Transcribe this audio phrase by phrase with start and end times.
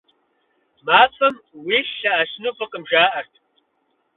[0.85, 3.33] МафӀэм уилъ лъэӀэсыну фӀыкъым, жаӀэрт.